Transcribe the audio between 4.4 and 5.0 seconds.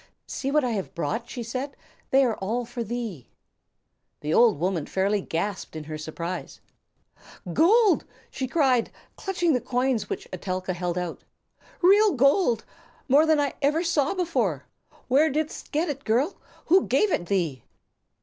woman